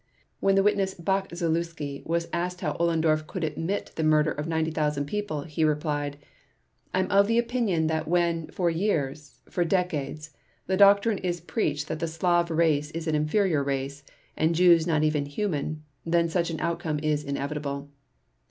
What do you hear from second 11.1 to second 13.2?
is preached that the Slav race is an